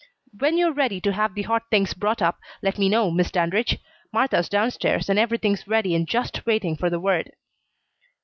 When 0.35 0.57
you're 0.57 0.73
ready 0.73 0.99
to 0.99 1.13
have 1.13 1.35
the 1.35 1.43
hot 1.43 1.69
things 1.69 1.93
brought 1.93 2.23
up, 2.23 2.39
let 2.63 2.79
me 2.79 2.89
know, 2.89 3.11
Miss 3.11 3.29
Dandridge. 3.29 3.77
Martha's 4.11 4.49
down 4.49 4.71
stairs 4.71 5.07
and 5.11 5.19
everything's 5.19 5.67
ready 5.67 5.93
and 5.93 6.07
just 6.07 6.43
waiting 6.47 6.75
for 6.75 6.89
the 6.89 6.99
word." 6.99 7.31